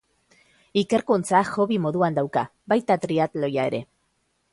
Ikerkuntza 0.81 1.41
hobby 1.51 1.77
moduan 1.83 2.17
dauka, 2.19 2.45
baita 2.73 2.97
triatloia 3.05 3.67
ere. 3.73 3.83